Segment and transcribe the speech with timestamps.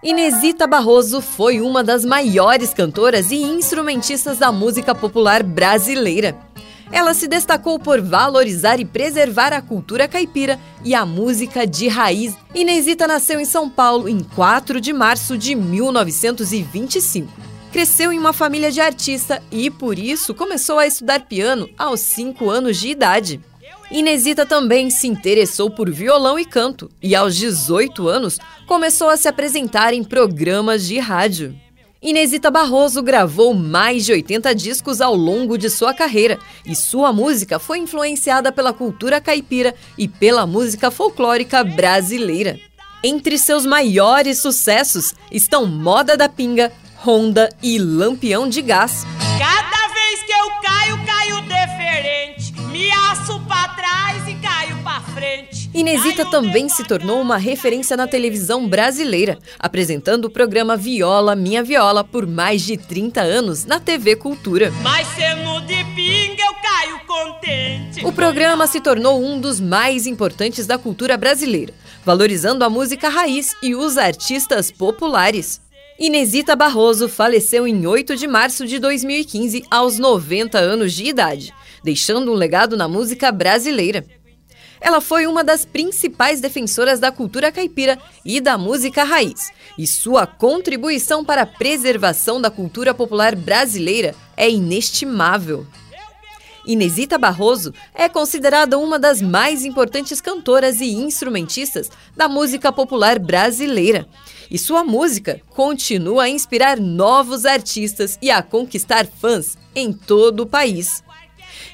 [0.00, 6.36] Inesita Barroso foi uma das maiores cantoras e instrumentistas da música popular brasileira.
[6.92, 12.36] Ela se destacou por valorizar e preservar a cultura caipira e a música de raiz.
[12.54, 17.28] Inesita nasceu em São Paulo em 4 de março de 1925.
[17.72, 22.48] Cresceu em uma família de artista e, por isso, começou a estudar piano aos 5
[22.48, 23.40] anos de idade.
[23.90, 29.28] Inesita também se interessou por violão e canto e, aos 18 anos, começou a se
[29.28, 31.58] apresentar em programas de rádio.
[32.00, 37.58] Inesita Barroso gravou mais de 80 discos ao longo de sua carreira e sua música
[37.58, 42.60] foi influenciada pela cultura caipira e pela música folclórica brasileira.
[43.02, 46.70] Entre seus maiores sucessos estão Moda da Pinga,
[47.04, 49.04] Honda e Lampião de Gás.
[49.38, 49.77] Cada
[53.10, 55.70] Aço pra trás e caio pra frente.
[55.72, 62.04] Inesita também se tornou uma referência na televisão brasileira, apresentando o programa Viola Minha Viola
[62.04, 64.70] por mais de 30 anos na TV Cultura.
[64.82, 68.04] Mas sendo de pinga, eu caio contente.
[68.04, 71.72] O programa se tornou um dos mais importantes da cultura brasileira,
[72.04, 75.62] valorizando a música raiz e os artistas populares.
[75.98, 82.30] Inesita Barroso faleceu em 8 de março de 2015, aos 90 anos de idade, deixando
[82.30, 84.06] um legado na música brasileira.
[84.80, 90.24] Ela foi uma das principais defensoras da cultura caipira e da música raiz, e sua
[90.24, 95.66] contribuição para a preservação da cultura popular brasileira é inestimável.
[96.68, 104.06] Inesita Barroso é considerada uma das mais importantes cantoras e instrumentistas da música popular brasileira.
[104.50, 110.46] E sua música continua a inspirar novos artistas e a conquistar fãs em todo o
[110.46, 111.02] país.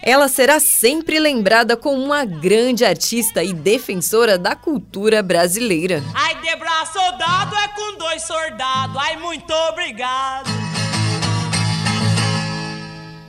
[0.00, 6.04] Ela será sempre lembrada como uma grande artista e defensora da cultura brasileira.
[6.14, 8.96] Ai, de braço dado é com dois soldados.
[8.96, 10.43] Ai, muito obrigado.